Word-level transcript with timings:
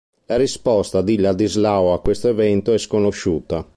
La 0.25 0.35
risposta 0.35 1.03
di 1.03 1.19
Ladislao 1.19 1.93
a 1.93 2.01
questo 2.01 2.27
evento 2.27 2.73
è 2.73 2.79
sconosciuta. 2.79 3.63